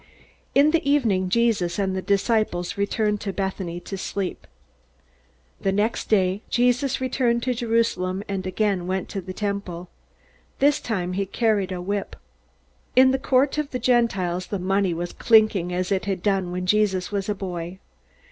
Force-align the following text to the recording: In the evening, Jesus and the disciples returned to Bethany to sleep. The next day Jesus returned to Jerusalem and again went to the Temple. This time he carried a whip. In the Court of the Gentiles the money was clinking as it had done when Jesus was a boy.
In 0.55 0.71
the 0.71 0.83
evening, 0.89 1.29
Jesus 1.29 1.77
and 1.77 1.95
the 1.95 2.01
disciples 2.01 2.75
returned 2.75 3.21
to 3.21 3.31
Bethany 3.31 3.79
to 3.81 3.99
sleep. 3.99 4.47
The 5.59 5.71
next 5.71 6.09
day 6.09 6.41
Jesus 6.49 6.99
returned 6.99 7.43
to 7.43 7.53
Jerusalem 7.53 8.23
and 8.27 8.47
again 8.47 8.87
went 8.87 9.09
to 9.09 9.21
the 9.21 9.31
Temple. 9.31 9.89
This 10.57 10.79
time 10.79 11.13
he 11.13 11.27
carried 11.27 11.71
a 11.71 11.83
whip. 11.83 12.15
In 12.95 13.11
the 13.11 13.19
Court 13.19 13.59
of 13.59 13.69
the 13.69 13.77
Gentiles 13.77 14.47
the 14.47 14.57
money 14.57 14.91
was 14.95 15.13
clinking 15.13 15.71
as 15.71 15.91
it 15.91 16.05
had 16.05 16.23
done 16.23 16.51
when 16.51 16.65
Jesus 16.65 17.11
was 17.11 17.29
a 17.29 17.35
boy. 17.35 17.77